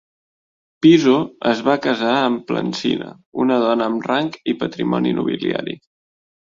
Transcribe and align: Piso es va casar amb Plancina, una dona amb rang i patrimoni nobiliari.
Piso 0.85 1.13
es 1.49 1.61
va 1.67 1.75
casar 1.85 2.15
amb 2.23 2.43
Plancina, 2.53 3.13
una 3.45 3.61
dona 3.67 3.93
amb 3.93 4.11
rang 4.13 4.35
i 4.55 4.61
patrimoni 4.65 5.19
nobiliari. 5.21 5.83